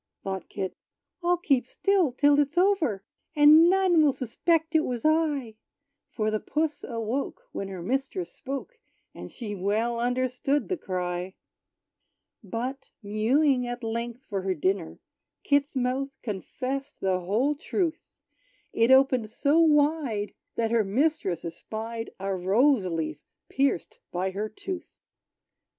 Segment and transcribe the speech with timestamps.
[0.23, 0.75] Thought Kit,
[1.21, 3.03] "I'll keep still till it's over;
[3.35, 5.57] And none will suspect it was I."
[6.09, 8.79] For the puss awoke, when her mistress spoke;
[9.13, 11.35] And she well understood the cry.
[12.43, 14.97] But, mewing at length for her dinner,
[15.43, 18.01] Kit's mouth confessed the whole truth:
[18.73, 24.89] It opened so wide that her mistress espied A rose leaf pierced by her tooth!